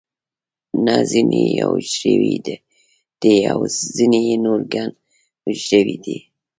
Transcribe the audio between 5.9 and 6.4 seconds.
دي